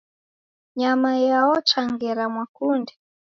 Nyama 0.79 1.11
yaochwa 1.27 1.81
ngera 1.91 2.23
mwakunde. 2.33 2.93